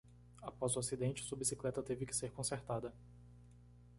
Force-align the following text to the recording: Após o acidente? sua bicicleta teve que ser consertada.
Após 0.41 0.75
o 0.75 0.79
acidente? 0.79 1.21
sua 1.23 1.37
bicicleta 1.37 1.83
teve 1.83 2.07
que 2.07 2.15
ser 2.15 2.31
consertada. 2.31 2.91